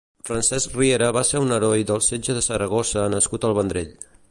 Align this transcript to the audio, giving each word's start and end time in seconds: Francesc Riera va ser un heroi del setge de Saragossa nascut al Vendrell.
Francesc 0.27 0.71
Riera 0.77 1.09
va 1.17 1.23
ser 1.27 1.41
un 1.43 1.53
heroi 1.57 1.85
del 1.91 2.03
setge 2.07 2.37
de 2.39 2.43
Saragossa 2.47 3.07
nascut 3.17 3.49
al 3.51 3.57
Vendrell. 3.61 3.97